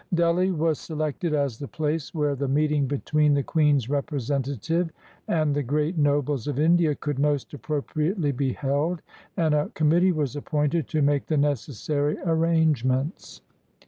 [0.15, 4.89] Delhi was selected as the place where the meeting between the Queen's representative
[5.27, 9.03] and the great nobles of India could most appropriately be held,
[9.37, 13.41] and a com mittee was appointed to make the necessary arrange ments.